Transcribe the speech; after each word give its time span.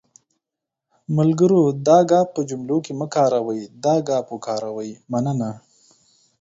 ملګرو 1.17 1.61
دا 1.87 1.97
گ 2.09 2.11
په 2.33 2.39
جملو 2.49 2.77
کې 2.85 2.93
مه 2.99 3.07
کاروٸ، 3.13 3.63
دا 3.83 3.95
ګ 4.07 4.09
وکاروٸ.مننه 4.31 5.49